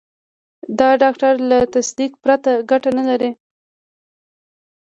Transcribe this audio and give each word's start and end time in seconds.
د 0.77 0.81
ډاکټر 1.01 1.33
له 1.49 1.59
تصدیق 1.73 2.11
پرته 2.23 2.51
ګټه 2.71 2.89
نه 2.97 3.03
لري. 3.09 3.31